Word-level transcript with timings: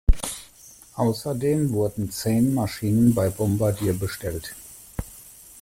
Außerdem 0.95 1.73
wurden 1.73 2.09
zehn 2.09 2.55
Maschinen 2.55 3.13
bei 3.13 3.29
Bombardier 3.29 3.93
bestellt. 3.93 4.55